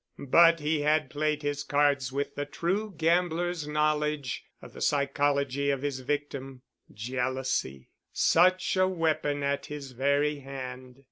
[0.27, 5.83] But he had played his cards with the true gambler's knowledge, of the psychology of
[5.83, 6.63] his victim.
[6.91, 7.91] Jealousy!
[8.11, 10.97] Such a weapon at his very hand.